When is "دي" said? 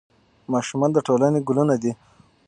1.81-1.91